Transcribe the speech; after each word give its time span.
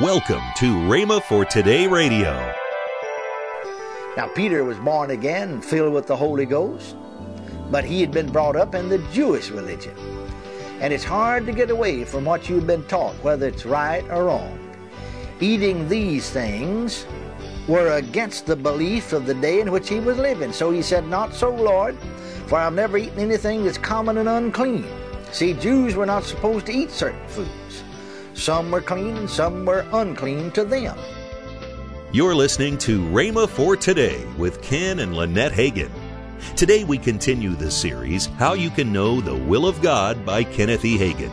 Welcome 0.00 0.40
to 0.56 0.64
Rhema 0.88 1.22
for 1.22 1.44
Today 1.44 1.86
Radio. 1.86 2.32
Now, 4.16 4.28
Peter 4.34 4.64
was 4.64 4.78
born 4.78 5.10
again 5.10 5.50
and 5.50 5.62
filled 5.62 5.92
with 5.92 6.06
the 6.06 6.16
Holy 6.16 6.46
Ghost, 6.46 6.96
but 7.70 7.84
he 7.84 8.00
had 8.00 8.10
been 8.10 8.32
brought 8.32 8.56
up 8.56 8.74
in 8.74 8.88
the 8.88 8.96
Jewish 9.12 9.50
religion. 9.50 9.94
And 10.80 10.94
it's 10.94 11.04
hard 11.04 11.44
to 11.44 11.52
get 11.52 11.68
away 11.68 12.06
from 12.06 12.24
what 12.24 12.48
you've 12.48 12.66
been 12.66 12.82
taught, 12.84 13.14
whether 13.16 13.46
it's 13.46 13.66
right 13.66 14.02
or 14.04 14.24
wrong. 14.24 14.58
Eating 15.38 15.86
these 15.86 16.30
things 16.30 17.04
were 17.68 17.98
against 17.98 18.46
the 18.46 18.56
belief 18.56 19.12
of 19.12 19.26
the 19.26 19.34
day 19.34 19.60
in 19.60 19.70
which 19.70 19.90
he 19.90 20.00
was 20.00 20.16
living. 20.16 20.54
So 20.54 20.70
he 20.70 20.80
said, 20.80 21.06
Not 21.08 21.34
so, 21.34 21.54
Lord, 21.54 21.94
for 22.46 22.56
I've 22.56 22.72
never 22.72 22.96
eaten 22.96 23.18
anything 23.18 23.64
that's 23.64 23.76
common 23.76 24.16
and 24.16 24.30
unclean. 24.30 24.86
See, 25.30 25.52
Jews 25.52 25.94
were 25.94 26.06
not 26.06 26.24
supposed 26.24 26.64
to 26.66 26.72
eat 26.72 26.90
certain 26.90 27.28
foods. 27.28 27.84
Some 28.40 28.70
were 28.70 28.80
clean 28.80 29.28
some 29.28 29.66
were 29.66 29.84
unclean 29.92 30.50
to 30.52 30.64
them. 30.64 30.96
You're 32.10 32.34
listening 32.34 32.78
to 32.78 33.02
Rhema 33.02 33.46
for 33.46 33.76
Today 33.76 34.24
with 34.38 34.62
Ken 34.62 35.00
and 35.00 35.14
Lynette 35.14 35.52
Hagin. 35.52 35.90
Today 36.56 36.84
we 36.84 36.96
continue 36.96 37.50
the 37.50 37.70
series, 37.70 38.26
How 38.38 38.54
You 38.54 38.70
Can 38.70 38.94
Know 38.94 39.20
the 39.20 39.36
Will 39.36 39.66
of 39.66 39.82
God 39.82 40.24
by 40.24 40.42
Kenneth 40.42 40.86
E. 40.86 40.96
Hagin. 40.96 41.30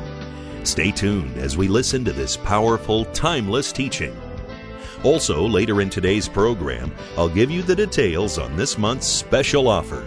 Stay 0.67 0.91
tuned 0.91 1.37
as 1.37 1.55
we 1.55 1.69
listen 1.69 2.03
to 2.03 2.11
this 2.11 2.35
powerful, 2.35 3.05
timeless 3.05 3.71
teaching. 3.71 4.13
Also, 5.05 5.47
later 5.47 5.79
in 5.79 5.89
today's 5.89 6.27
program, 6.27 6.91
I'll 7.17 7.29
give 7.29 7.49
you 7.49 7.61
the 7.61 7.75
details 7.75 8.37
on 8.37 8.57
this 8.57 8.77
month's 8.77 9.07
special 9.07 9.69
offer. 9.69 10.05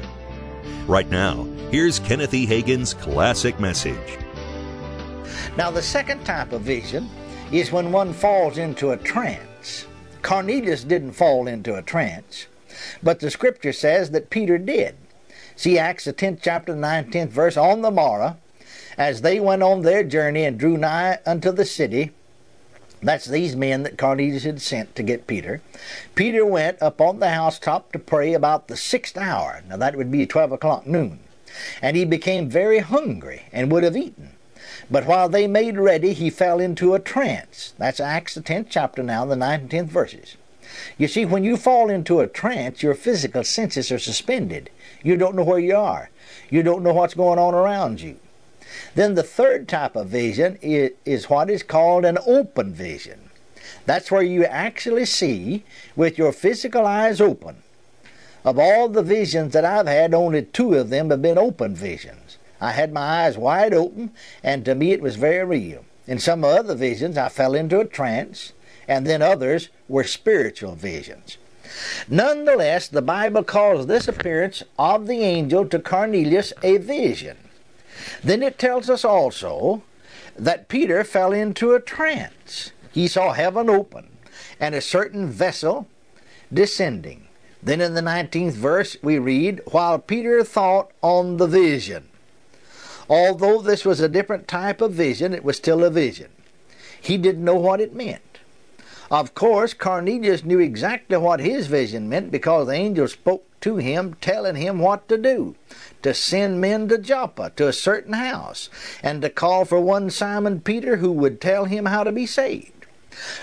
Right 0.87 1.09
now, 1.09 1.45
here's 1.71 1.99
Kenneth 1.99 2.35
E. 2.35 2.47
Hagin's 2.47 2.93
classic 2.93 3.59
message. 3.59 4.19
Now, 5.57 5.71
the 5.71 5.83
second 5.83 6.25
type 6.25 6.53
of 6.53 6.63
vision 6.63 7.09
is 7.53 7.73
when 7.73 7.93
one 7.93 8.13
falls 8.13 8.59
into 8.59 8.91
a 8.91 8.97
trance. 8.97 9.87
Cornelius 10.23 10.85
didn't 10.85 11.13
fall 11.13 11.47
into 11.47 11.77
a 11.77 11.83
trance, 11.83 12.47
but 13.03 13.21
the 13.21 13.31
scripture 13.31 13.73
says 13.73 14.11
that 14.11 14.31
Peter 14.31 14.59
did. 14.59 14.97
See 15.57 15.79
Acts, 15.79 16.05
the 16.05 16.13
10th 16.13 16.41
chapter, 16.43 16.75
19th 16.75 17.29
verse. 17.29 17.57
On 17.57 17.83
the 17.83 17.91
morrow, 17.91 18.37
as 18.97 19.23
they 19.23 19.41
went 19.41 19.63
on 19.63 19.83
their 19.83 20.05
journey 20.05 20.45
and 20.45 20.59
drew 20.59 20.77
nigh 20.77 21.19
unto 21.27 21.53
the 21.53 21.65
city, 21.65 22.13
that's 23.03 23.27
these 23.27 23.57
men 23.57 23.83
that 23.85 23.99
Cornelius 23.99 24.45
had 24.45 24.61
sent 24.61 24.95
to 24.95 25.03
get 25.03 25.27
Peter. 25.27 25.63
Peter 26.15 26.45
went 26.45 26.81
up 26.83 27.01
on 27.01 27.19
the 27.19 27.31
housetop 27.31 27.93
to 27.93 27.99
pray 27.99 28.35
about 28.35 28.69
the 28.69 28.77
sixth 28.77 29.17
hour. 29.17 29.63
Now 29.69 29.79
that 29.79 29.97
would 29.97 30.11
be 30.11 30.27
12 30.27 30.53
o'clock 30.53 30.87
noon. 30.87 31.21
And 31.81 31.97
he 31.97 32.05
became 32.05 32.49
very 32.49 32.79
hungry 32.79 33.43
and 33.53 33.73
would 33.73 33.85
have 33.85 33.97
eaten. 33.97 34.33
But 34.91 35.07
while 35.07 35.29
they 35.29 35.47
made 35.47 35.79
ready, 35.79 36.13
he 36.13 36.31
fell 36.31 36.61
into 36.61 36.95
a 36.95 37.01
trance. 37.01 37.75
That's 37.79 38.01
Acts, 38.01 38.35
the 38.35 38.41
10th 38.41 38.67
chapter 38.71 39.03
now, 39.03 39.25
the 39.25 39.35
9th 39.35 39.61
and 39.61 39.71
10th 39.71 39.89
verses. 39.89 40.37
You 40.97 41.09
see, 41.09 41.25
when 41.25 41.43
you 41.43 41.57
fall 41.57 41.91
into 41.91 42.21
a 42.21 42.29
trance, 42.29 42.83
your 42.83 42.95
physical 42.95 43.43
senses 43.43 43.91
are 43.91 43.99
suspended. 43.99 44.71
You 45.03 45.17
don't 45.17 45.35
know 45.35 45.43
where 45.43 45.59
you 45.59 45.77
are. 45.77 46.11
You 46.49 46.63
don't 46.63 46.83
know 46.83 46.93
what's 46.93 47.15
going 47.15 47.39
on 47.39 47.55
around 47.55 48.01
you. 48.01 48.17
Then 48.95 49.15
the 49.15 49.23
third 49.23 49.69
type 49.69 49.97
of 49.97 50.09
vision 50.09 50.59
is, 50.63 50.93
is 51.05 51.29
what 51.29 51.51
is 51.51 51.63
called 51.63 52.05
an 52.05 52.19
open 52.27 52.73
vision. 52.73 53.31
That's 53.87 54.11
where 54.11 54.23
you 54.23 54.45
actually 54.45 55.07
see 55.07 55.65
with 55.97 56.19
your 56.19 56.33
physical 56.33 56.87
eyes 56.87 57.21
open. 57.21 57.57
Of 58.45 58.59
all 58.59 58.89
the 58.89 59.03
visions 59.03 59.53
that 59.53 59.65
I've 59.65 59.87
had, 59.87 60.15
only 60.15 60.43
two 60.43 60.75
of 60.75 60.91
them 60.91 61.11
have 61.11 61.21
been 61.21 61.39
open 61.39 61.75
visions. 61.75 62.39
I 62.61 62.73
had 62.73 62.93
my 62.93 63.25
eyes 63.25 63.39
wide 63.39 63.73
open, 63.73 64.11
and 64.43 64.65
to 64.65 64.75
me 64.75 64.93
it 64.93 65.01
was 65.01 65.17
very 65.17 65.45
real. 65.45 65.85
In 66.07 66.19
some 66.19 66.45
other 66.45 66.75
visions, 66.75 67.17
I 67.17 67.29
fell 67.29 67.55
into 67.55 67.81
a 67.81 67.85
trance, 67.85 68.53
and 68.89 69.07
then 69.07 69.23
others 69.23 69.69
were 69.89 70.05
spiritual 70.05 70.75
visions. 70.75 71.39
Nonetheless, 72.09 72.89
the 72.89 73.03
Bible 73.03 73.45
calls 73.45 73.87
this 73.87 74.09
appearance 74.09 74.63
of 74.79 75.07
the 75.07 75.21
angel 75.21 75.67
to 75.67 75.79
Cornelius 75.79 76.53
a 76.63 76.79
vision. 76.79 77.37
Then 78.23 78.43
it 78.43 78.59
tells 78.59 78.91
us 78.91 79.05
also 79.05 79.83
that 80.37 80.69
Peter 80.69 81.05
fell 81.05 81.33
into 81.33 81.73
a 81.73 81.81
trance. 81.81 82.73
He 82.93 83.07
saw 83.07 83.33
heaven 83.33 83.71
open 83.71 84.09
and 84.59 84.75
a 84.75 84.81
certain 84.81 85.29
vessel 85.29 85.87
descending. 86.53 87.29
Then 87.63 87.81
in 87.81 87.95
the 87.95 88.01
19th 88.01 88.53
verse 88.53 88.97
we 89.03 89.19
read, 89.19 89.61
While 89.71 89.99
Peter 89.99 90.43
thought 90.43 90.91
on 91.03 91.37
the 91.37 91.47
vision. 91.47 92.10
Although 93.11 93.61
this 93.61 93.85
was 93.85 93.99
a 93.99 94.09
different 94.09 94.47
type 94.47 94.81
of 94.81 94.93
vision, 94.93 95.35
it 95.35 95.43
was 95.43 95.57
still 95.57 95.83
a 95.83 95.91
vision. 95.91 96.29
He 97.01 97.19
didn't 97.19 97.45
know 97.45 97.57
what 97.57 97.81
it 97.81 97.93
meant. 97.93 98.39
Of 99.11 99.35
course, 99.35 99.75
Cornelius 99.75 100.45
knew 100.45 100.61
exactly 100.61 101.17
what 101.17 101.41
his 101.41 101.67
vision 101.67 102.09
meant 102.09 102.31
because 102.31 102.69
the 102.69 102.75
angel 102.75 103.09
spoke 103.09 103.45
to 103.63 103.79
him, 103.79 104.15
telling 104.21 104.55
him 104.55 104.79
what 104.79 105.09
to 105.09 105.19
do 105.19 105.57
to 106.03 106.15
send 106.15 106.61
men 106.61 106.87
to 106.89 106.99
Joppa, 106.99 107.51
to 107.57 107.67
a 107.67 107.73
certain 107.73 108.13
house, 108.13 108.71
and 109.03 109.21
to 109.23 109.29
call 109.29 109.65
for 109.65 109.81
one 109.81 110.09
Simon 110.11 110.61
Peter 110.61 110.97
who 110.97 111.11
would 111.11 111.41
tell 111.41 111.65
him 111.65 111.87
how 111.87 112.05
to 112.05 112.13
be 112.13 112.27
saved. 112.27 112.87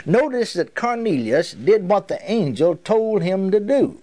Notice 0.05 0.53
that 0.53 0.75
Cornelius 0.75 1.51
did 1.51 1.89
what 1.89 2.07
the 2.07 2.19
angel 2.31 2.77
told 2.77 3.21
him 3.21 3.51
to 3.51 3.59
do. 3.59 4.01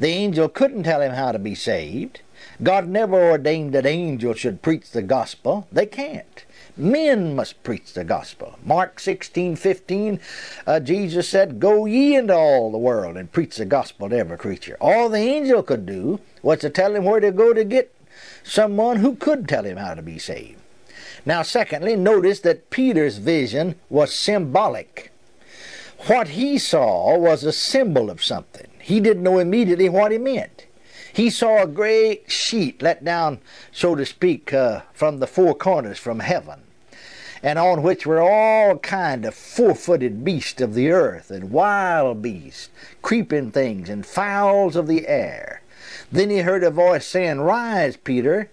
The 0.00 0.08
angel 0.08 0.48
couldn't 0.48 0.82
tell 0.82 1.00
him 1.00 1.12
how 1.12 1.30
to 1.30 1.38
be 1.38 1.54
saved. 1.54 2.22
God 2.62 2.88
never 2.88 3.30
ordained 3.30 3.72
that 3.72 3.86
angels 3.86 4.38
should 4.38 4.60
preach 4.60 4.90
the 4.90 5.02
gospel. 5.02 5.66
They 5.72 5.86
can't. 5.86 6.44
Men 6.76 7.34
must 7.34 7.62
preach 7.62 7.94
the 7.94 8.04
gospel. 8.04 8.58
Mark 8.64 9.00
16, 9.00 9.56
15, 9.56 10.20
uh, 10.66 10.80
Jesus 10.80 11.28
said, 11.28 11.58
Go 11.60 11.86
ye 11.86 12.16
into 12.16 12.34
all 12.34 12.70
the 12.70 12.78
world 12.78 13.16
and 13.16 13.32
preach 13.32 13.56
the 13.56 13.64
gospel 13.64 14.08
to 14.08 14.16
every 14.16 14.36
creature. 14.36 14.76
All 14.80 15.08
the 15.08 15.18
angel 15.18 15.62
could 15.62 15.86
do 15.86 16.20
was 16.42 16.60
to 16.60 16.70
tell 16.70 16.94
him 16.94 17.04
where 17.04 17.20
to 17.20 17.32
go 17.32 17.52
to 17.52 17.64
get 17.64 17.94
someone 18.42 18.96
who 18.96 19.16
could 19.16 19.48
tell 19.48 19.64
him 19.64 19.78
how 19.78 19.94
to 19.94 20.02
be 20.02 20.18
saved. 20.18 20.60
Now, 21.24 21.42
secondly, 21.42 21.96
notice 21.96 22.40
that 22.40 22.70
Peter's 22.70 23.18
vision 23.18 23.76
was 23.88 24.14
symbolic. 24.14 25.12
What 26.06 26.28
he 26.28 26.56
saw 26.58 27.18
was 27.18 27.44
a 27.44 27.52
symbol 27.52 28.10
of 28.10 28.24
something. 28.24 28.68
He 28.80 29.00
didn't 29.00 29.22
know 29.22 29.38
immediately 29.38 29.88
what 29.88 30.12
he 30.12 30.18
meant. 30.18 30.66
He 31.12 31.30
saw 31.30 31.62
a 31.62 31.66
great 31.66 32.30
sheet 32.30 32.82
let 32.82 33.04
down, 33.04 33.40
so 33.72 33.94
to 33.94 34.06
speak, 34.06 34.52
uh, 34.52 34.82
from 34.92 35.18
the 35.18 35.26
four 35.26 35.54
corners 35.54 35.98
from 35.98 36.20
heaven, 36.20 36.60
and 37.42 37.58
on 37.58 37.82
which 37.82 38.06
were 38.06 38.20
all 38.20 38.78
kind 38.78 39.24
of 39.24 39.34
four-footed 39.34 40.24
beasts 40.24 40.60
of 40.60 40.74
the 40.74 40.90
earth, 40.90 41.30
and 41.30 41.50
wild 41.50 42.22
beasts, 42.22 42.70
creeping 43.02 43.50
things, 43.50 43.88
and 43.88 44.06
fowls 44.06 44.76
of 44.76 44.86
the 44.86 45.08
air. 45.08 45.62
Then 46.12 46.30
he 46.30 46.38
heard 46.38 46.62
a 46.62 46.70
voice 46.70 47.06
saying, 47.06 47.40
Rise, 47.40 47.96
Peter, 47.96 48.50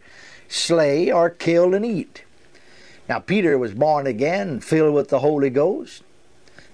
slay 0.48 1.12
or 1.12 1.30
kill 1.30 1.74
and 1.74 1.86
eat. 1.86 2.24
Now 3.08 3.20
Peter 3.20 3.58
was 3.58 3.74
born 3.74 4.08
again 4.08 4.60
filled 4.60 4.94
with 4.94 5.10
the 5.10 5.20
Holy 5.20 5.50
Ghost, 5.50 6.04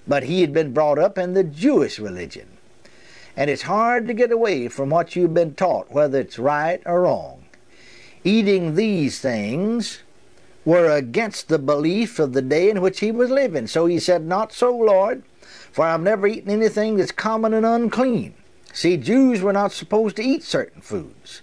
but 0.07 0.23
he 0.23 0.41
had 0.41 0.53
been 0.53 0.73
brought 0.73 0.99
up 0.99 1.17
in 1.17 1.33
the 1.33 1.43
Jewish 1.43 1.99
religion. 1.99 2.52
And 3.35 3.49
it's 3.49 3.63
hard 3.63 4.07
to 4.07 4.13
get 4.13 4.31
away 4.31 4.67
from 4.67 4.89
what 4.89 5.15
you've 5.15 5.33
been 5.33 5.55
taught, 5.55 5.91
whether 5.91 6.19
it's 6.19 6.37
right 6.37 6.81
or 6.85 7.01
wrong. 7.01 7.45
Eating 8.23 8.75
these 8.75 9.19
things 9.19 9.99
were 10.65 10.89
against 10.89 11.49
the 11.49 11.59
belief 11.59 12.19
of 12.19 12.33
the 12.33 12.41
day 12.41 12.69
in 12.69 12.81
which 12.81 12.99
he 12.99 13.11
was 13.11 13.29
living. 13.29 13.67
So 13.67 13.85
he 13.85 13.99
said, 13.99 14.25
Not 14.25 14.53
so, 14.53 14.75
Lord, 14.75 15.23
for 15.71 15.85
I've 15.85 16.01
never 16.01 16.27
eaten 16.27 16.51
anything 16.51 16.97
that's 16.97 17.11
common 17.11 17.53
and 17.53 17.65
unclean. 17.65 18.35
See, 18.71 18.97
Jews 18.97 19.41
were 19.41 19.53
not 19.53 19.71
supposed 19.71 20.15
to 20.17 20.23
eat 20.23 20.43
certain 20.43 20.81
foods. 20.81 21.41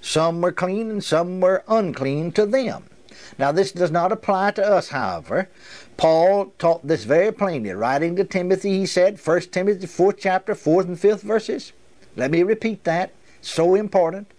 Some 0.00 0.40
were 0.40 0.52
clean 0.52 0.90
and 0.90 1.02
some 1.02 1.40
were 1.40 1.64
unclean 1.68 2.32
to 2.32 2.46
them. 2.46 2.89
Now, 3.38 3.52
this 3.52 3.72
does 3.72 3.90
not 3.90 4.12
apply 4.12 4.52
to 4.52 4.64
us, 4.64 4.88
however. 4.88 5.48
Paul 5.96 6.52
taught 6.58 6.86
this 6.86 7.04
very 7.04 7.32
plainly. 7.32 7.70
Writing 7.70 8.16
to 8.16 8.24
Timothy, 8.24 8.78
he 8.78 8.86
said, 8.86 9.18
1 9.24 9.40
Timothy 9.52 9.86
4th 9.86 10.16
chapter, 10.18 10.54
4th 10.54 10.84
and 10.84 10.96
5th 10.96 11.22
verses. 11.22 11.72
Let 12.16 12.30
me 12.30 12.42
repeat 12.42 12.84
that. 12.84 13.12
So 13.40 13.74
important. 13.74 14.30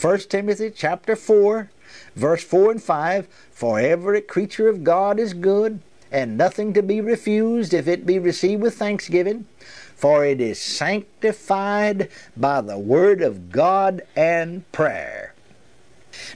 1 0.00 0.18
Timothy 0.20 0.70
chapter 0.70 1.16
4, 1.16 1.70
verse 2.14 2.42
4 2.44 2.70
and 2.72 2.82
5. 2.82 3.28
For 3.50 3.80
every 3.80 4.20
creature 4.20 4.68
of 4.68 4.84
God 4.84 5.18
is 5.18 5.34
good, 5.34 5.80
and 6.10 6.36
nothing 6.38 6.72
to 6.74 6.82
be 6.82 7.00
refused 7.00 7.74
if 7.74 7.88
it 7.88 8.06
be 8.06 8.18
received 8.18 8.62
with 8.62 8.76
thanksgiving, 8.76 9.46
for 9.94 10.24
it 10.24 10.40
is 10.40 10.60
sanctified 10.60 12.08
by 12.36 12.60
the 12.60 12.78
word 12.78 13.22
of 13.22 13.50
God 13.50 14.02
and 14.14 14.70
prayer. 14.72 15.25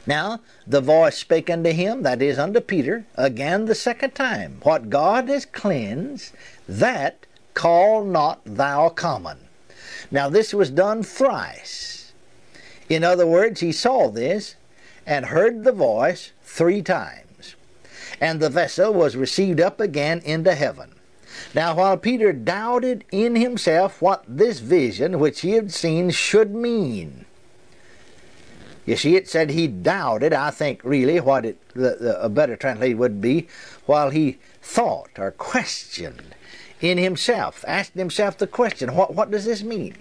Now 0.06 0.40
the 0.66 0.80
voice 0.80 1.18
spake 1.18 1.50
unto 1.50 1.70
him, 1.70 2.02
that 2.02 2.22
is 2.22 2.38
unto 2.38 2.60
Peter, 2.60 3.04
again 3.16 3.66
the 3.66 3.74
second 3.74 4.14
time, 4.14 4.60
What 4.62 4.90
God 4.90 5.28
has 5.28 5.46
cleansed, 5.46 6.32
that 6.68 7.26
call 7.54 8.04
not 8.04 8.40
thou 8.44 8.88
common. 8.88 9.38
Now 10.10 10.28
this 10.28 10.52
was 10.52 10.70
done 10.70 11.02
thrice. 11.02 12.12
In 12.88 13.04
other 13.04 13.26
words, 13.26 13.60
he 13.60 13.72
saw 13.72 14.10
this 14.10 14.56
and 15.06 15.26
heard 15.26 15.64
the 15.64 15.72
voice 15.72 16.32
three 16.42 16.82
times. 16.82 17.54
And 18.20 18.40
the 18.40 18.50
vessel 18.50 18.92
was 18.92 19.16
received 19.16 19.60
up 19.60 19.80
again 19.80 20.20
into 20.24 20.54
heaven. 20.54 20.94
Now, 21.54 21.76
while 21.76 21.96
Peter 21.96 22.32
doubted 22.32 23.04
in 23.10 23.36
himself 23.36 24.02
what 24.02 24.24
this 24.26 24.58
vision 24.60 25.18
which 25.18 25.40
he 25.40 25.52
had 25.52 25.72
seen 25.72 26.10
should 26.10 26.54
mean, 26.54 27.24
you 28.90 28.96
see, 28.96 29.14
it 29.14 29.28
said 29.28 29.50
he 29.50 29.68
doubted. 29.68 30.32
I 30.32 30.50
think 30.50 30.80
really 30.82 31.20
what 31.20 31.44
it, 31.46 31.60
the, 31.74 31.96
the, 32.00 32.20
a 32.20 32.28
better 32.28 32.56
translation 32.56 32.98
would 32.98 33.20
be, 33.20 33.46
while 33.86 34.10
he 34.10 34.38
thought 34.60 35.10
or 35.16 35.30
questioned 35.30 36.34
in 36.80 36.98
himself, 36.98 37.64
asking 37.68 38.00
himself 38.00 38.36
the 38.36 38.48
question, 38.48 38.96
what, 38.96 39.14
what 39.14 39.30
does 39.30 39.44
this 39.44 39.62
mean? 39.62 39.94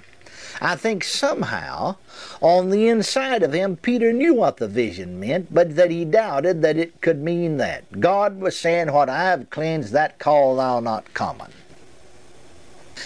I 0.59 0.75
think 0.75 1.03
somehow 1.03 1.97
on 2.41 2.71
the 2.71 2.87
inside 2.87 3.43
of 3.43 3.53
him, 3.53 3.77
Peter 3.77 4.11
knew 4.11 4.33
what 4.33 4.57
the 4.57 4.67
vision 4.67 5.19
meant, 5.19 5.53
but 5.53 5.75
that 5.75 5.91
he 5.91 6.03
doubted 6.03 6.63
that 6.63 6.75
it 6.75 6.99
could 6.99 7.21
mean 7.21 7.57
that. 7.57 7.99
God 7.99 8.39
was 8.39 8.57
saying, 8.57 8.91
What 8.91 9.07
I 9.07 9.25
have 9.25 9.51
cleansed, 9.51 9.93
that 9.93 10.17
call 10.17 10.55
thou 10.55 10.79
not 10.79 11.13
common. 11.13 11.51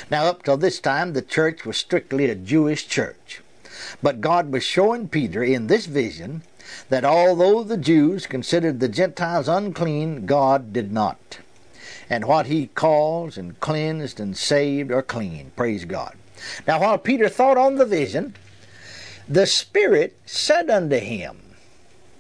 Now, 0.10 0.28
up 0.28 0.44
till 0.44 0.56
this 0.56 0.80
time, 0.80 1.12
the 1.12 1.22
church 1.22 1.66
was 1.66 1.76
strictly 1.76 2.30
a 2.30 2.36
Jewish 2.36 2.88
church. 2.88 3.43
But 4.02 4.22
God 4.22 4.52
was 4.52 4.64
showing 4.64 5.08
Peter 5.08 5.44
in 5.44 5.68
this 5.68 5.86
vision 5.86 6.44
that 6.90 7.06
although 7.06 7.64
the 7.64 7.78
Jews 7.78 8.26
considered 8.26 8.80
the 8.80 8.88
Gentiles 8.88 9.48
unclean, 9.48 10.26
God 10.26 10.74
did 10.74 10.92
not. 10.92 11.40
And 12.10 12.26
what 12.26 12.48
he 12.48 12.68
calls 12.68 13.38
and 13.38 13.60
cleansed 13.60 14.20
and 14.20 14.38
saved 14.38 14.92
are 14.92 15.02
clean. 15.02 15.52
Praise 15.56 15.86
God. 15.86 16.16
Now, 16.68 16.82
while 16.82 16.98
Peter 16.98 17.30
thought 17.30 17.58
on 17.58 17.76
the 17.76 17.86
vision, 17.86 18.36
the 19.28 19.46
Spirit 19.46 20.18
said 20.26 20.70
unto 20.70 20.98
him, 20.98 21.44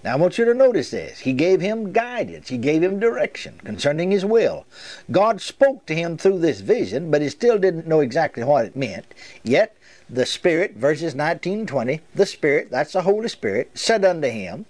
now 0.03 0.13
I 0.13 0.15
want 0.17 0.37
you 0.37 0.43
to 0.45 0.53
notice 0.53 0.91
this. 0.91 1.19
He 1.19 1.31
gave 1.31 1.61
him 1.61 1.93
guidance. 1.93 2.49
He 2.49 2.57
gave 2.57 2.83
him 2.83 2.99
direction 2.99 3.59
concerning 3.63 4.11
his 4.11 4.25
will. 4.25 4.65
God 5.11 5.39
spoke 5.39 5.85
to 5.85 5.95
him 5.95 6.17
through 6.17 6.39
this 6.39 6.59
vision, 6.59 7.09
but 7.09 7.21
he 7.21 7.29
still 7.29 7.57
didn't 7.57 7.87
know 7.87 8.01
exactly 8.01 8.43
what 8.43 8.65
it 8.65 8.75
meant. 8.75 9.05
Yet 9.43 9.77
the 10.09 10.25
Spirit, 10.25 10.75
verses 10.75 11.15
19 11.15 11.59
and 11.59 11.67
20, 11.67 12.01
the 12.13 12.25
Spirit, 12.25 12.69
that's 12.69 12.93
the 12.93 13.01
Holy 13.03 13.29
Spirit, 13.29 13.71
said 13.73 14.03
unto 14.05 14.27
him, 14.27 14.65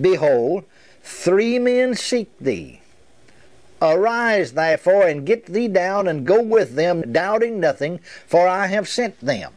Behold, 0.00 0.64
three 1.02 1.58
men 1.58 1.94
seek 1.94 2.30
thee. 2.38 2.80
Arise 3.80 4.52
therefore 4.52 5.06
and 5.06 5.26
get 5.26 5.46
thee 5.46 5.68
down 5.68 6.06
and 6.06 6.26
go 6.26 6.40
with 6.40 6.76
them, 6.76 7.12
doubting 7.12 7.58
nothing, 7.58 7.98
for 8.26 8.46
I 8.46 8.68
have 8.68 8.88
sent 8.88 9.20
them. 9.20 9.52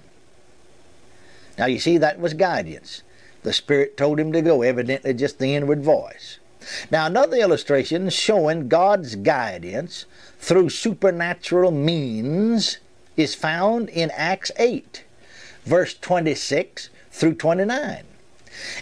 Now 1.57 1.67
you 1.67 1.79
see, 1.79 1.97
that 1.99 2.19
was 2.19 2.33
guidance. 2.33 3.03
The 3.43 3.53
Spirit 3.53 3.95
told 3.95 4.19
him 4.19 4.31
to 4.33 4.41
go, 4.41 4.63
evidently 4.63 5.13
just 5.13 5.37
the 5.37 5.53
inward 5.53 5.83
voice. 5.83 6.39
Now, 6.89 7.05
another 7.05 7.37
illustration 7.37 8.09
showing 8.09 8.67
God's 8.67 9.15
guidance 9.15 10.05
through 10.39 10.69
supernatural 10.69 11.69
means 11.71 12.79
is 13.17 13.35
found 13.35 13.89
in 13.89 14.11
Acts 14.11 14.51
8, 14.57 15.03
verse 15.63 15.93
26 15.93 16.89
through 17.11 17.35
29. 17.35 18.03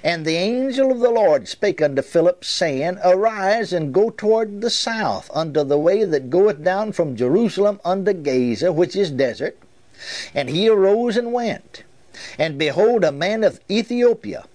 And 0.03 0.25
the 0.25 0.35
angel 0.35 0.91
of 0.91 0.99
the 0.99 1.09
Lord 1.09 1.47
spake 1.47 1.81
unto 1.81 2.01
Philip, 2.01 2.45
saying, 2.45 2.99
Arise 3.03 3.73
and 3.73 3.93
go 3.93 4.11
toward 4.11 4.61
the 4.61 4.69
south, 4.69 5.31
unto 5.33 5.63
the 5.63 5.79
way 5.79 6.03
that 6.03 6.29
goeth 6.29 6.63
down 6.63 6.91
from 6.91 7.15
Jerusalem 7.15 7.79
unto 7.83 8.13
Gaza, 8.13 8.71
which 8.71 8.95
is 8.95 9.09
desert. 9.09 9.57
And 10.33 10.49
he 10.49 10.69
arose 10.69 11.17
and 11.17 11.33
went. 11.33 11.83
And 12.37 12.57
behold, 12.59 13.03
a 13.03 13.11
man 13.11 13.43
of 13.43 13.59
Ethiopia, 13.69 14.45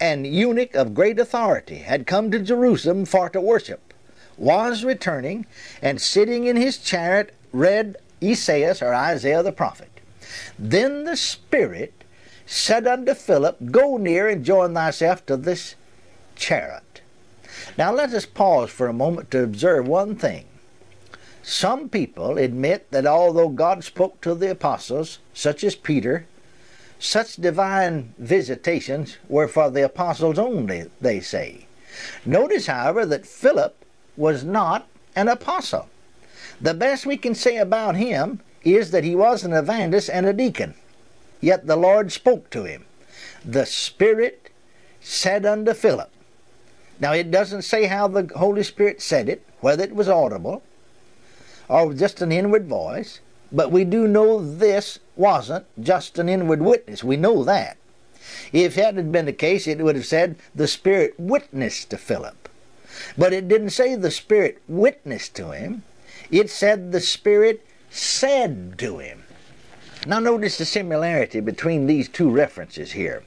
an 0.00 0.24
eunuch 0.24 0.74
of 0.74 0.94
great 0.94 1.18
authority, 1.18 1.78
had 1.78 2.06
come 2.06 2.30
to 2.30 2.38
Jerusalem 2.38 3.04
for 3.04 3.28
to 3.30 3.40
worship, 3.40 3.92
was 4.36 4.84
returning, 4.84 5.46
and 5.80 6.00
sitting 6.00 6.44
in 6.44 6.56
his 6.56 6.78
chariot 6.78 7.34
read 7.52 7.96
Esaias 8.22 8.80
or 8.82 8.94
Isaiah 8.94 9.42
the 9.42 9.52
prophet. 9.52 9.90
Then 10.58 11.04
the 11.04 11.16
Spirit 11.16 12.04
said 12.46 12.86
unto 12.86 13.14
Philip, 13.14 13.70
Go 13.70 13.96
near 13.96 14.28
and 14.28 14.44
join 14.44 14.74
thyself 14.74 15.24
to 15.26 15.36
this 15.36 15.74
chariot. 16.36 17.00
Now 17.76 17.92
let 17.92 18.12
us 18.12 18.26
pause 18.26 18.70
for 18.70 18.86
a 18.86 18.92
moment 18.92 19.30
to 19.30 19.42
observe 19.42 19.86
one 19.86 20.16
thing. 20.16 20.46
Some 21.42 21.88
people 21.88 22.38
admit 22.38 22.90
that 22.92 23.06
although 23.06 23.48
God 23.48 23.82
spoke 23.82 24.20
to 24.20 24.34
the 24.34 24.50
apostles, 24.50 25.18
such 25.34 25.64
as 25.64 25.74
Peter, 25.74 26.26
such 26.98 27.36
divine 27.36 28.14
visitations 28.16 29.16
were 29.28 29.48
for 29.48 29.70
the 29.70 29.84
apostles 29.84 30.38
only, 30.38 30.88
they 31.00 31.18
say. 31.18 31.66
Notice, 32.24 32.66
however, 32.66 33.04
that 33.06 33.26
Philip 33.26 33.84
was 34.16 34.44
not 34.44 34.86
an 35.16 35.28
apostle. 35.28 35.88
The 36.62 36.74
best 36.74 37.06
we 37.06 37.16
can 37.16 37.34
say 37.34 37.56
about 37.56 37.96
him 37.96 38.40
is 38.62 38.92
that 38.92 39.02
he 39.02 39.16
was 39.16 39.42
an 39.42 39.52
evangelist 39.52 40.08
and 40.08 40.26
a 40.26 40.32
deacon. 40.32 40.74
Yet 41.40 41.66
the 41.66 41.76
Lord 41.76 42.12
spoke 42.12 42.50
to 42.50 42.64
him. 42.64 42.84
The 43.44 43.66
Spirit 43.66 44.50
said 45.00 45.44
unto 45.44 45.74
Philip. 45.74 46.10
Now, 47.00 47.12
it 47.12 47.32
doesn't 47.32 47.62
say 47.62 47.86
how 47.86 48.06
the 48.06 48.30
Holy 48.36 48.62
Spirit 48.62 49.02
said 49.02 49.28
it, 49.28 49.44
whether 49.60 49.82
it 49.82 49.96
was 49.96 50.08
audible 50.08 50.62
or 51.68 51.92
just 51.92 52.22
an 52.22 52.30
inward 52.30 52.68
voice, 52.68 53.18
but 53.50 53.72
we 53.72 53.84
do 53.84 54.06
know 54.06 54.40
this 54.40 55.00
wasn't 55.16 55.66
just 55.82 56.18
an 56.18 56.28
inward 56.28 56.62
witness. 56.62 57.02
We 57.02 57.16
know 57.16 57.42
that. 57.42 57.76
If 58.52 58.76
that 58.76 58.94
had 58.94 59.10
been 59.10 59.26
the 59.26 59.32
case, 59.32 59.66
it 59.66 59.82
would 59.82 59.96
have 59.96 60.06
said 60.06 60.36
the 60.54 60.68
Spirit 60.68 61.14
witnessed 61.18 61.90
to 61.90 61.98
Philip. 61.98 62.48
But 63.18 63.32
it 63.32 63.48
didn't 63.48 63.70
say 63.70 63.96
the 63.96 64.12
Spirit 64.12 64.62
witnessed 64.68 65.34
to 65.36 65.50
him, 65.50 65.82
it 66.32 66.50
said 66.50 66.90
the 66.90 67.00
Spirit 67.00 67.64
said 67.90 68.78
to 68.78 68.98
him. 68.98 69.22
Now, 70.06 70.18
notice 70.18 70.58
the 70.58 70.64
similarity 70.64 71.38
between 71.38 71.86
these 71.86 72.08
two 72.08 72.28
references 72.30 72.92
here 72.92 73.22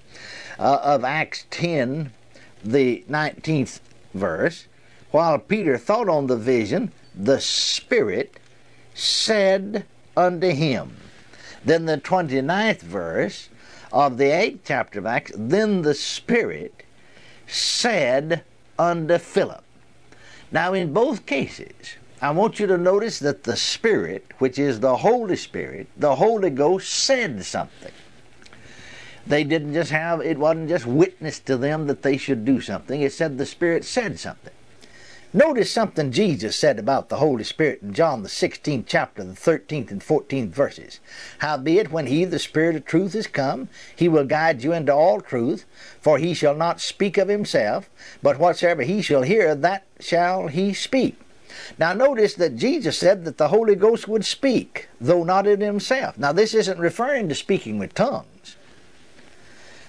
uh, 0.59 0.79
of 0.83 1.05
Acts 1.05 1.45
10, 1.51 2.11
the 2.63 3.05
19th 3.09 3.79
verse. 4.13 4.67
While 5.11 5.39
Peter 5.39 5.77
thought 5.77 6.09
on 6.09 6.27
the 6.27 6.35
vision, 6.35 6.91
the 7.13 7.39
Spirit 7.39 8.37
said 8.93 9.85
unto 10.17 10.49
him. 10.49 10.97
Then 11.63 11.85
the 11.85 11.97
29th 11.97 12.81
verse 12.81 13.49
of 13.93 14.17
the 14.17 14.25
8th 14.25 14.59
chapter 14.65 14.99
of 14.99 15.05
Acts, 15.05 15.31
then 15.35 15.83
the 15.83 15.93
Spirit 15.93 16.83
said 17.47 18.43
unto 18.77 19.17
Philip. 19.17 19.63
Now, 20.51 20.73
in 20.73 20.91
both 20.91 21.25
cases, 21.25 21.95
I 22.21 22.31
want 22.31 22.59
you 22.59 22.67
to 22.67 22.77
notice 22.77 23.19
that 23.19 23.43
the 23.43 23.57
Spirit, 23.57 24.25
which 24.39 24.57
is 24.57 24.79
the 24.79 24.97
Holy 24.97 25.35
Spirit, 25.35 25.87
the 25.97 26.15
Holy 26.15 26.49
Ghost, 26.49 26.91
said 26.91 27.43
something. 27.43 27.91
They 29.27 29.43
didn't 29.43 29.73
just 29.73 29.91
have, 29.91 30.21
it 30.21 30.37
wasn't 30.37 30.69
just 30.69 30.85
witnessed 30.85 31.45
to 31.47 31.57
them 31.57 31.87
that 31.87 32.03
they 32.03 32.15
should 32.15 32.45
do 32.45 32.61
something. 32.61 33.01
It 33.01 33.11
said 33.11 33.37
the 33.37 33.45
Spirit 33.45 33.83
said 33.83 34.19
something. 34.19 34.53
Notice 35.33 35.69
something 35.69 36.13
Jesus 36.13 36.55
said 36.55 36.79
about 36.79 37.09
the 37.09 37.17
Holy 37.17 37.43
Spirit 37.43 37.81
in 37.81 37.93
John 37.93 38.23
the 38.23 38.29
16th 38.29 38.85
chapter, 38.87 39.21
the 39.21 39.33
13th 39.33 39.91
and 39.91 39.99
14th 39.99 40.51
verses. 40.51 41.01
Howbeit, 41.39 41.91
when 41.91 42.07
he, 42.07 42.23
the 42.23 42.39
Spirit 42.39 42.77
of 42.77 42.85
truth, 42.85 43.13
is 43.15 43.27
come, 43.27 43.67
he 43.93 44.07
will 44.07 44.23
guide 44.23 44.63
you 44.63 44.71
into 44.71 44.93
all 44.93 45.19
truth, 45.19 45.65
for 45.99 46.17
he 46.17 46.33
shall 46.33 46.55
not 46.55 46.79
speak 46.79 47.17
of 47.17 47.27
himself, 47.27 47.89
but 48.23 48.39
whatsoever 48.39 48.83
he 48.83 49.01
shall 49.01 49.23
hear, 49.23 49.53
that 49.55 49.83
shall 49.99 50.47
he 50.47 50.73
speak. 50.73 51.19
Now, 51.77 51.93
notice 51.93 52.35
that 52.35 52.55
Jesus 52.55 52.97
said 52.97 53.25
that 53.25 53.37
the 53.37 53.49
Holy 53.49 53.75
Ghost 53.75 54.07
would 54.07 54.25
speak, 54.25 54.89
though 54.99 55.23
not 55.23 55.47
in 55.47 55.61
himself. 55.61 56.17
Now, 56.17 56.31
this 56.31 56.53
isn't 56.53 56.79
referring 56.79 57.29
to 57.29 57.35
speaking 57.35 57.79
with 57.79 57.93
tongues. 57.93 58.55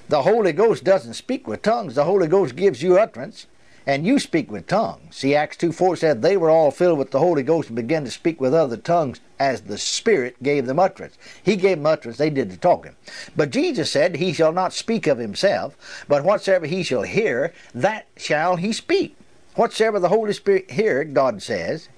The 0.08 0.23
Holy 0.23 0.52
Ghost 0.52 0.85
doesn't 0.85 1.14
speak 1.14 1.49
with 1.49 1.62
tongues, 1.62 1.94
the 1.94 2.04
Holy 2.04 2.28
Ghost 2.28 2.54
gives 2.56 2.82
you 2.82 2.99
utterance. 2.99 3.46
And 3.88 4.04
you 4.04 4.18
speak 4.18 4.50
with 4.50 4.66
tongues. 4.66 5.14
See, 5.14 5.37
Acts 5.37 5.56
2 5.58 5.70
4 5.70 5.94
said 5.94 6.20
they 6.20 6.37
were 6.37 6.50
all 6.50 6.73
filled 6.73 6.99
with 6.99 7.12
the 7.12 7.20
Holy 7.20 7.44
Ghost 7.44 7.68
and 7.68 7.76
began 7.76 8.04
to 8.04 8.11
speak 8.11 8.40
with 8.40 8.52
other 8.52 8.76
tongues 8.76 9.20
as 9.38 9.61
the 9.61 9.78
Spirit 9.78 10.42
gave 10.42 10.66
them 10.66 10.80
utterance. 10.80 11.16
He 11.40 11.54
gave 11.54 11.78
them 11.78 11.87
utterance, 11.87 12.18
they 12.18 12.30
did 12.30 12.50
the 12.50 12.56
talking. 12.56 12.96
But 13.37 13.50
Jesus 13.50 13.90
said, 13.90 14.16
He 14.16 14.32
shall 14.32 14.52
not 14.52 14.73
speak 14.73 15.06
of 15.06 15.18
himself, 15.18 16.04
but 16.08 16.25
whatsoever 16.25 16.66
he 16.66 16.82
shall 16.82 17.02
hear, 17.02 17.52
that 17.75 18.08
shall 18.16 18.56
he 18.56 18.73
speak. 18.73 19.16
Whatsoever 19.56 19.98
the 19.98 20.08
Holy 20.08 20.32
Spirit 20.32 20.70
hear, 20.70 21.02
God 21.04 21.42
says, 21.42 21.88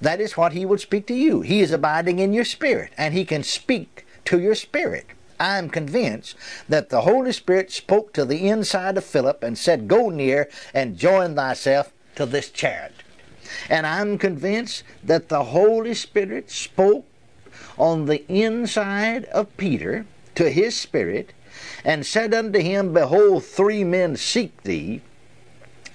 that 0.00 0.20
is 0.20 0.36
what 0.36 0.52
He 0.52 0.66
will 0.66 0.78
speak 0.78 1.06
to 1.06 1.14
you. 1.14 1.40
He 1.40 1.60
is 1.60 1.70
abiding 1.70 2.18
in 2.18 2.32
your 2.32 2.44
spirit, 2.44 2.92
and 2.98 3.14
He 3.14 3.24
can 3.24 3.42
speak 3.42 4.06
to 4.26 4.40
your 4.40 4.54
spirit. 4.54 5.06
I 5.38 5.58
am 5.58 5.68
convinced 5.68 6.34
that 6.68 6.88
the 6.88 7.02
Holy 7.02 7.32
Spirit 7.32 7.70
spoke 7.70 8.12
to 8.14 8.24
the 8.24 8.48
inside 8.48 8.96
of 8.96 9.04
Philip 9.04 9.42
and 9.42 9.56
said, 9.58 9.88
Go 9.88 10.08
near 10.08 10.48
and 10.72 10.98
join 10.98 11.34
thyself 11.34 11.92
to 12.16 12.26
this 12.26 12.50
chariot. 12.50 12.94
And 13.68 13.86
I'm 13.86 14.18
convinced 14.18 14.82
that 15.04 15.28
the 15.28 15.44
Holy 15.44 15.94
Spirit 15.94 16.50
spoke 16.50 17.06
on 17.78 18.06
the 18.06 18.26
inside 18.32 19.24
of 19.26 19.54
Peter 19.56 20.06
to 20.34 20.50
his 20.50 20.76
spirit 20.76 21.32
and 21.84 22.04
said 22.04 22.34
unto 22.34 22.58
him, 22.58 22.92
Behold, 22.92 23.44
three 23.44 23.84
men 23.84 24.16
seek 24.16 24.62
thee. 24.62 25.02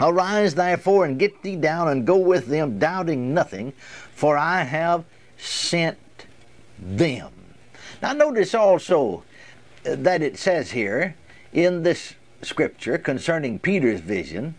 Arise 0.01 0.55
therefore 0.55 1.05
and 1.05 1.19
get 1.19 1.43
thee 1.43 1.55
down 1.55 1.87
and 1.87 2.07
go 2.07 2.17
with 2.17 2.47
them, 2.47 2.79
doubting 2.79 3.33
nothing, 3.33 3.73
for 4.13 4.35
I 4.37 4.63
have 4.63 5.05
sent 5.37 5.97
them. 6.79 7.31
Now, 8.01 8.13
notice 8.13 8.55
also 8.55 9.23
that 9.83 10.21
it 10.23 10.37
says 10.37 10.71
here 10.71 11.15
in 11.53 11.83
this 11.83 12.15
scripture 12.41 12.97
concerning 12.97 13.59
Peter's 13.59 13.99
vision 13.99 14.55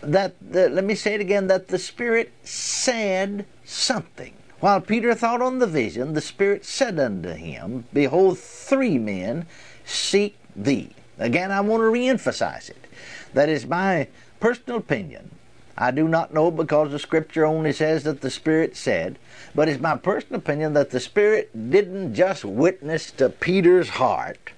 that, 0.00 0.34
the, 0.40 0.68
let 0.68 0.84
me 0.84 0.96
say 0.96 1.14
it 1.14 1.20
again, 1.20 1.46
that 1.46 1.68
the 1.68 1.78
Spirit 1.78 2.32
said 2.42 3.46
something. 3.64 4.34
While 4.58 4.80
Peter 4.80 5.14
thought 5.14 5.42
on 5.42 5.58
the 5.58 5.66
vision, 5.66 6.14
the 6.14 6.20
Spirit 6.20 6.64
said 6.64 6.98
unto 6.98 7.30
him, 7.30 7.84
Behold, 7.92 8.38
three 8.38 8.98
men 8.98 9.46
seek 9.84 10.36
thee. 10.56 10.90
Again, 11.18 11.52
I 11.52 11.60
want 11.60 11.82
to 11.82 11.88
re-emphasize 11.88 12.68
it. 12.68 12.86
That 13.34 13.48
is 13.48 13.66
my 13.66 14.08
personal 14.42 14.78
opinion. 14.80 15.30
I 15.78 15.92
do 15.92 16.08
not 16.08 16.34
know 16.34 16.50
because 16.50 16.90
the 16.90 16.98
scripture 16.98 17.46
only 17.46 17.72
says 17.72 18.02
that 18.02 18.22
the 18.22 18.28
Spirit 18.28 18.76
said, 18.76 19.20
but 19.54 19.68
it's 19.68 19.80
my 19.80 19.96
personal 19.96 20.40
opinion 20.40 20.72
that 20.72 20.90
the 20.90 20.98
Spirit 20.98 21.70
didn't 21.70 22.12
just 22.12 22.44
witness 22.44 23.12
to 23.12 23.28
Peter's 23.28 23.90
heart. 23.90 24.50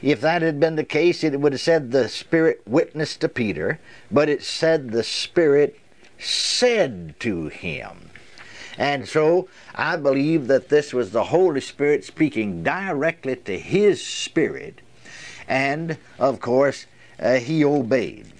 If 0.00 0.20
that 0.20 0.42
had 0.42 0.60
been 0.60 0.76
the 0.76 0.84
case, 0.84 1.24
it 1.24 1.40
would 1.40 1.52
have 1.52 1.60
said 1.60 1.90
the 1.90 2.08
Spirit 2.08 2.62
witnessed 2.68 3.20
to 3.22 3.28
Peter, 3.28 3.80
but 4.12 4.28
it 4.28 4.44
said 4.44 4.92
the 4.92 5.02
Spirit 5.02 5.80
said 6.16 7.18
to 7.18 7.48
him. 7.48 8.10
And 8.78 9.08
so 9.08 9.48
I 9.74 9.96
believe 9.96 10.46
that 10.46 10.68
this 10.68 10.94
was 10.94 11.10
the 11.10 11.24
Holy 11.24 11.60
Spirit 11.60 12.04
speaking 12.04 12.62
directly 12.62 13.34
to 13.34 13.58
his 13.58 14.06
spirit, 14.06 14.82
and 15.48 15.98
of 16.20 16.40
course, 16.40 16.86
uh, 17.18 17.34
he 17.34 17.64
obeyed. 17.64 18.32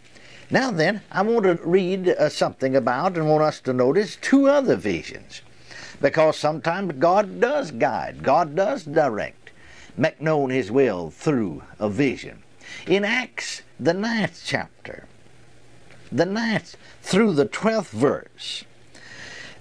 Now 0.50 0.72
then, 0.72 1.02
I 1.12 1.22
want 1.22 1.44
to 1.44 1.58
read 1.64 2.08
uh, 2.08 2.28
something 2.28 2.74
about 2.74 3.16
and 3.16 3.28
want 3.28 3.42
us 3.42 3.60
to 3.60 3.72
notice 3.72 4.16
two 4.20 4.48
other 4.48 4.74
visions. 4.74 5.42
Because 6.00 6.36
sometimes 6.36 6.94
God 6.98 7.40
does 7.40 7.70
guide, 7.70 8.22
God 8.22 8.56
does 8.56 8.84
direct, 8.84 9.50
make 9.96 10.20
known 10.20 10.50
His 10.50 10.70
will 10.70 11.10
through 11.10 11.62
a 11.78 11.88
vision. 11.88 12.42
In 12.86 13.04
Acts, 13.04 13.62
the 13.78 13.94
ninth 13.94 14.42
chapter, 14.44 15.06
the 16.10 16.26
ninth 16.26 16.76
through 17.02 17.34
the 17.34 17.44
twelfth 17.44 17.92
verse, 17.92 18.64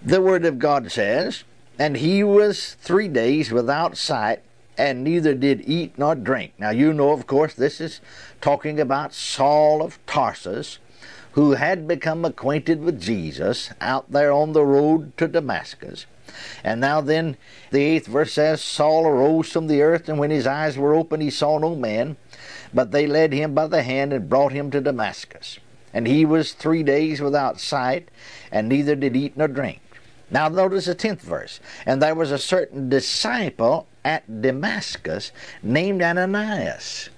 the 0.01 0.21
Word 0.21 0.45
of 0.45 0.59
God 0.59 0.91
says, 0.91 1.43
And 1.77 1.97
he 1.97 2.23
was 2.23 2.75
three 2.75 3.07
days 3.07 3.51
without 3.51 3.97
sight, 3.97 4.41
and 4.79 5.03
neither 5.03 5.33
did 5.33 5.61
eat 5.67 5.97
nor 5.97 6.15
drink. 6.15 6.53
Now, 6.57 6.69
you 6.69 6.93
know, 6.93 7.11
of 7.11 7.27
course, 7.27 7.53
this 7.53 7.81
is 7.81 7.99
talking 8.39 8.79
about 8.79 9.13
Saul 9.13 9.81
of 9.81 9.99
Tarsus, 10.05 10.79
who 11.33 11.51
had 11.51 11.85
become 11.85 12.23
acquainted 12.23 12.81
with 12.81 13.01
Jesus 13.01 13.71
out 13.81 14.09
there 14.09 14.31
on 14.31 14.53
the 14.53 14.63
road 14.63 15.15
to 15.17 15.27
Damascus. 15.27 16.05
And 16.63 16.79
now 16.79 17.01
then, 17.01 17.35
the 17.71 17.83
eighth 17.83 18.07
verse 18.07 18.31
says, 18.31 18.61
Saul 18.61 19.05
arose 19.05 19.51
from 19.51 19.67
the 19.67 19.81
earth, 19.81 20.07
and 20.07 20.17
when 20.17 20.31
his 20.31 20.47
eyes 20.47 20.77
were 20.77 20.95
open, 20.95 21.19
he 21.19 21.29
saw 21.29 21.57
no 21.57 21.75
man, 21.75 22.15
but 22.73 22.91
they 22.91 23.05
led 23.05 23.33
him 23.33 23.53
by 23.53 23.67
the 23.67 23.83
hand 23.83 24.13
and 24.13 24.29
brought 24.29 24.53
him 24.53 24.71
to 24.71 24.79
Damascus. 24.79 25.59
And 25.93 26.07
he 26.07 26.23
was 26.23 26.53
three 26.53 26.83
days 26.83 27.19
without 27.19 27.59
sight, 27.59 28.07
and 28.49 28.69
neither 28.69 28.95
did 28.95 29.17
eat 29.17 29.35
nor 29.35 29.49
drink. 29.49 29.81
Now 30.31 30.47
notice 30.47 30.85
the 30.85 30.95
tenth 30.95 31.21
verse. 31.21 31.59
And 31.85 32.01
there 32.01 32.15
was 32.15 32.31
a 32.31 32.37
certain 32.37 32.87
disciple 32.87 33.87
at 34.09 34.41
Damascus 34.41 35.31
named 35.61 36.01
Ananias. 36.01 37.09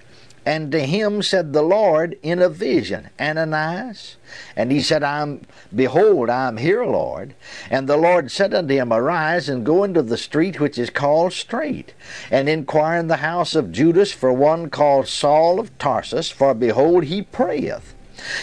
And 0.46 0.74
to 0.74 0.80
him 0.80 1.22
said 1.22 1.54
the 1.54 1.62
Lord 1.62 2.18
in 2.22 2.42
a 2.42 2.50
vision, 2.50 3.10
Ananias. 3.18 4.18
And 4.58 4.74
he 4.74 4.82
said, 4.82 5.02
I'm, 5.02 5.42
behold, 5.74 6.30
I 6.30 6.50
am 6.50 6.58
here, 6.58 6.84
Lord. 6.84 7.34
And 7.70 7.88
the 7.88 7.96
Lord 7.96 8.30
said 8.30 8.54
unto 8.54 8.74
him, 8.74 8.92
Arise 8.92 9.48
and 9.48 9.66
go 9.66 9.86
into 9.86 10.02
the 10.02 10.18
street 10.18 10.60
which 10.60 10.78
is 10.78 10.90
called 10.90 11.32
Straight, 11.32 11.94
and 12.30 12.50
inquire 12.50 13.00
in 13.00 13.08
the 13.08 13.18
house 13.18 13.56
of 13.56 13.72
Judas 13.72 14.12
for 14.12 14.34
one 14.34 14.70
called 14.70 15.08
Saul 15.08 15.62
of 15.62 15.78
Tarsus, 15.78 16.30
for 16.30 16.54
behold, 16.54 17.06
he 17.06 17.22
prayeth 17.22 17.96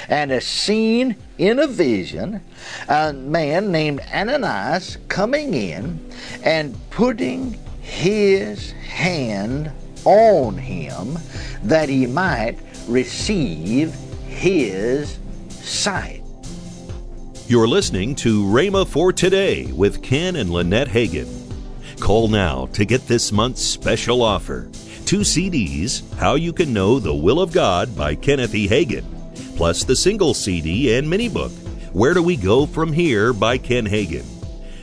and 0.09 0.31
has 0.31 0.47
seen 0.47 1.17
in 1.37 1.59
a 1.59 1.67
vision 1.67 2.41
a 2.89 3.13
man 3.13 3.71
named 3.71 4.01
Ananias 4.13 4.99
coming 5.09 5.55
in 5.55 6.01
and 6.43 6.75
putting 6.91 7.59
his 7.89 8.73
hand 8.73 9.73
on 10.05 10.57
him 10.57 11.19
that 11.65 11.89
he 11.89 12.07
might 12.07 12.59
receive 12.87 13.93
his 14.27 15.19
sight. 15.49 16.23
You're 17.47 17.67
listening 17.67 18.15
to 18.17 18.45
Rhema 18.45 18.87
for 18.87 19.13
Today 19.13 19.67
with 19.73 20.03
Ken 20.03 20.37
and 20.37 20.51
Lynette 20.51 20.89
Hagin. 20.89 21.29
Call 21.99 22.29
now 22.29 22.67
to 22.75 22.85
get 22.85 23.07
this 23.09 23.33
month's 23.33 23.63
special 23.63 24.23
offer. 24.23 24.69
Two 25.07 25.21
CDs, 25.21 26.15
How 26.17 26.35
You 26.35 26.53
Can 26.53 26.73
Know 26.73 26.99
the 26.99 27.15
Will 27.15 27.41
of 27.41 27.53
God 27.53 27.97
by 27.97 28.15
Kenneth 28.15 28.55
E. 28.55 28.69
Hagin 28.69 29.05
plus 29.59 29.83
the 29.83 29.97
single 29.97 30.35
CD 30.35 30.97
and 30.97 31.11
mini 31.11 31.29
book, 31.29 31.51
Where 31.93 32.15
Do 32.15 32.23
We 32.23 32.37
Go 32.37 32.65
From 32.65 32.93
Here 32.93 33.33
by 33.33 33.59
Ken 33.59 33.85
Hagin. 33.85 34.38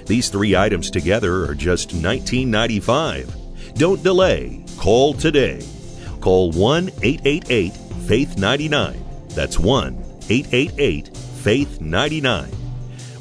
These 0.06 0.30
three 0.30 0.56
items 0.56 0.90
together 0.92 1.46
are 1.46 1.56
just 1.56 1.90
$19.95. 1.90 3.76
Don't 3.76 4.04
delay. 4.04 4.64
Call 4.78 5.14
today. 5.14 5.66
Call 6.22 6.52
1 6.52 6.92
888 7.02 7.74
Faith 8.08 8.38
99. 8.38 9.04
That's 9.30 9.60
1 9.60 9.94
888 10.30 11.18
Faith 11.18 11.82
99. 11.82 12.52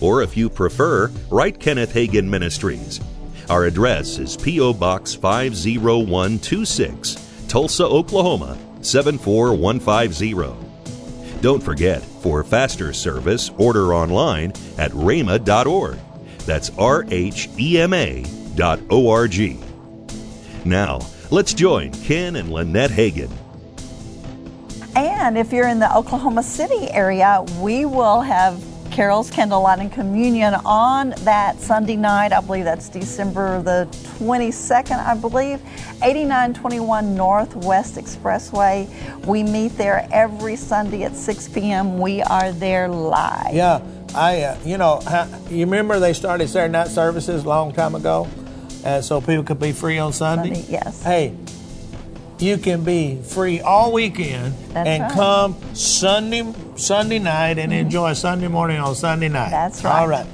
Or 0.01 0.23
if 0.23 0.37
you 0.37 0.51
prefer, 0.51 1.11
write 1.31 1.59
Kenneth 1.59 1.95
Hagin 1.95 2.29
Ministries. 2.29 3.01
Our 3.49 3.65
address 3.65 4.19
is 4.19 4.37
P.O. 4.37 4.75
Box 4.75 5.15
50126, 5.15 7.47
Tulsa, 7.49 7.85
Oklahoma 7.85 8.59
74150. 8.83 11.41
Don't 11.41 11.63
forget, 11.63 12.03
for 12.03 12.43
faster 12.43 12.93
service, 12.93 13.53
order 13.59 13.95
online 13.95 14.51
at 14.79 14.91
rhema.org. 14.93 15.99
That's 16.45 16.71
R 16.79 17.05
H 17.11 17.49
E 17.59 17.81
M 17.81 17.93
A 17.93 18.25
dot 18.55 18.81
O 18.91 19.11
R 19.11 19.29
G. 19.29 19.59
Now, 20.65 21.01
let's 21.31 21.53
join 21.53 21.93
Ken 21.93 22.37
and 22.37 22.53
Lynette 22.53 22.91
Hagin. 22.91 23.31
And 24.97 25.37
if 25.37 25.53
you're 25.53 25.69
in 25.69 25.79
the 25.81 25.95
Oklahoma 25.95 26.43
City 26.43 26.89
area, 26.91 27.45
we 27.61 27.85
will 27.85 28.21
have 28.21 28.63
Carol's 28.95 29.29
Candlelight 29.29 29.81
and 29.81 29.93
Communion 29.93 30.55
on 30.65 31.15
that 31.23 31.59
Sunday 31.59 31.97
night. 31.97 32.33
I 32.33 32.41
believe 32.41 32.63
that's 32.63 32.89
December 32.89 33.61
the 33.61 33.89
22nd, 34.19 35.05
I 35.05 35.17
believe. 35.17 35.61
8921 36.01 37.17
Northwest 37.17 37.97
Expressway. 37.97 38.89
We 39.27 39.43
meet 39.43 39.77
there 39.77 40.07
every 40.13 40.55
Sunday 40.55 41.03
at 41.03 41.17
6 41.17 41.49
p.m. 41.49 41.99
We 41.99 42.23
are 42.23 42.53
there 42.53 42.89
live. 42.89 43.53
Yeah, 43.53 43.81
I, 44.15 44.43
uh, 44.43 44.59
you 44.65 44.79
know, 44.79 45.01
you 45.51 45.65
remember 45.65 45.99
they 45.99 46.13
started 46.13 46.49
Saturday 46.49 46.73
night 46.73 46.89
services 46.89 47.45
a 47.45 47.49
long 47.49 47.73
time 47.73 47.95
ago, 47.95 48.29
and 48.85 49.05
so 49.05 49.21
people 49.21 49.45
could 49.45 49.61
be 49.61 49.73
free 49.73 49.99
on 49.99 50.13
Sunday. 50.13 50.55
Sunday 50.55 50.73
yes. 50.73 51.03
Hey, 51.03 51.35
you 52.39 52.59
can 52.59 52.85
be 52.85 53.21
free 53.23 53.61
all 53.61 53.93
weekend 53.93 54.55
That's 54.71 54.89
and 54.89 55.03
right. 55.03 55.13
come 55.13 55.75
Sunday 55.75 56.53
Sunday 56.77 57.19
night 57.19 57.59
and 57.59 57.73
enjoy 57.73 58.13
Sunday 58.13 58.49
morning 58.49 58.79
on 58.79 58.95
Sunday 58.95 59.29
night. 59.29 59.51
That's 59.51 59.83
right. 59.83 60.01
All 60.01 60.09
right. 60.09 60.27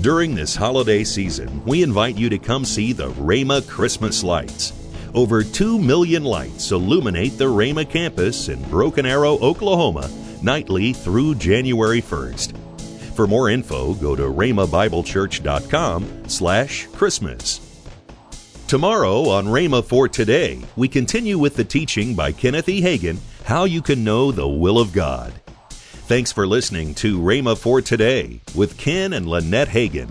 During 0.00 0.36
this 0.36 0.54
holiday 0.54 1.02
season, 1.02 1.64
we 1.64 1.82
invite 1.82 2.16
you 2.16 2.28
to 2.28 2.38
come 2.38 2.64
see 2.64 2.92
the 2.92 3.10
Rhema 3.12 3.66
Christmas 3.68 4.22
lights. 4.22 4.72
Over 5.12 5.42
2 5.42 5.78
million 5.78 6.22
lights 6.22 6.70
illuminate 6.70 7.36
the 7.36 7.46
Rhema 7.46 7.88
campus 7.88 8.48
in 8.48 8.62
Broken 8.70 9.06
Arrow, 9.06 9.38
Oklahoma, 9.38 10.08
nightly 10.42 10.92
through 10.92 11.36
January 11.36 12.02
1st. 12.02 12.56
For 13.14 13.26
more 13.26 13.50
info, 13.50 13.94
go 13.94 14.14
to 14.14 14.22
rhemabiblechurch.com 14.22 16.28
slash 16.28 16.86
Christmas. 16.88 17.60
Tomorrow 18.68 19.30
on 19.30 19.46
Rhema 19.46 19.82
for 19.82 20.08
Today, 20.08 20.60
we 20.76 20.88
continue 20.88 21.38
with 21.38 21.56
the 21.56 21.64
teaching 21.64 22.14
by 22.14 22.32
Kenneth 22.32 22.68
E. 22.68 22.82
Hagin, 22.82 23.16
How 23.44 23.64
You 23.64 23.80
Can 23.80 24.04
Know 24.04 24.30
the 24.30 24.46
Will 24.46 24.78
of 24.78 24.92
God. 24.92 25.32
Thanks 25.70 26.32
for 26.32 26.46
listening 26.46 26.94
to 26.96 27.18
Rhema 27.18 27.56
for 27.56 27.80
Today 27.80 28.42
with 28.54 28.76
Ken 28.76 29.14
and 29.14 29.26
Lynette 29.26 29.68
Hagin. 29.68 30.10